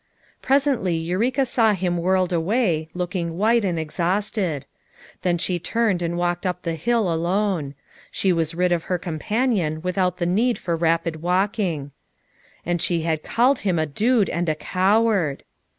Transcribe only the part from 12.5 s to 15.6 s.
and she had called him a dude and a coward.